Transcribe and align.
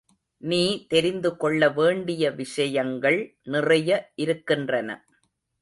நீ 0.41 0.85
தெரிந்துகொள்ள 0.87 1.69
வேண்டிய 1.69 2.31
விஷயங்கள் 2.31 3.19
நிறைய 3.43 4.11
இருக்கின்றன. 4.15 4.89